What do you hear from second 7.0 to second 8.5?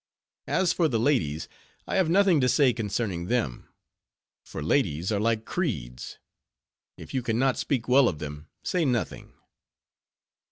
you can not speak well of them,